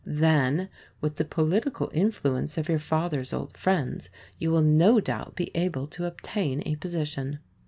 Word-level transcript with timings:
Then, 0.03 0.67
with 0.99 1.17
the 1.17 1.23
political 1.25 1.91
influence 1.93 2.57
of 2.57 2.67
your 2.67 2.79
father's 2.79 3.33
old 3.33 3.55
friends, 3.55 4.09
you 4.39 4.49
will 4.49 4.63
no 4.63 4.99
doubt 4.99 5.35
be 5.35 5.51
able 5.55 5.85
to 5.89 6.05
obtain 6.05 6.63
a 6.65 6.75
position. 6.77 7.37